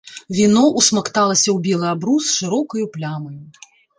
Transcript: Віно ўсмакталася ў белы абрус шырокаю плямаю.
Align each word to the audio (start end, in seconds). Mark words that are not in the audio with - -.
Віно 0.37 0.63
ўсмакталася 0.79 1.45
ў 1.45 1.53
белы 1.67 1.85
абрус 1.93 2.31
шырокаю 2.39 2.85
плямаю. 2.95 3.39